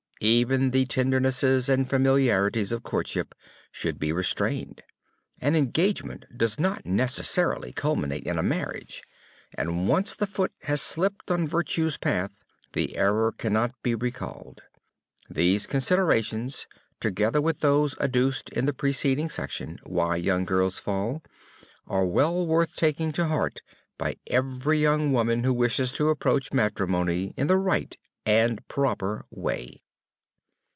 Even 0.23 0.69
the 0.69 0.85
tendernesses 0.85 1.67
and 1.67 1.89
familiarities 1.89 2.71
of 2.71 2.83
courtship 2.83 3.33
should 3.71 3.97
be 3.97 4.11
restrained. 4.11 4.83
An 5.41 5.55
engagement 5.55 6.25
does 6.37 6.59
not 6.59 6.85
necessarily 6.85 7.73
culminate 7.73 8.27
in 8.27 8.37
a 8.37 8.43
marriage, 8.43 9.01
and 9.55 9.87
once 9.87 10.13
the 10.13 10.27
foot 10.27 10.51
has 10.61 10.79
slipped 10.79 11.31
on 11.31 11.47
virtue's 11.47 11.97
path 11.97 12.29
the 12.73 12.95
error 12.97 13.31
cannot 13.31 13.73
be 13.81 13.95
recalled. 13.95 14.61
These 15.27 15.65
considerations, 15.65 16.67
together 16.99 17.41
with 17.41 17.61
those 17.61 17.97
adduced 17.97 18.51
in 18.51 18.67
the 18.67 18.73
preceding 18.73 19.31
section, 19.31 19.79
"Why 19.87 20.17
Young 20.17 20.45
Girls 20.45 20.77
Fall," 20.77 21.23
are 21.87 22.05
well 22.05 22.45
worth 22.45 22.75
taking 22.75 23.11
to 23.13 23.25
heart 23.25 23.61
by 23.97 24.17
every 24.27 24.77
young 24.79 25.11
woman 25.13 25.43
who 25.43 25.51
wishes 25.51 25.91
to 25.93 26.09
approach 26.09 26.53
matrimony 26.53 27.33
in 27.37 27.47
the 27.47 27.57
right 27.57 27.97
and 28.23 28.59
proper 28.67 29.25
way. 29.31 29.81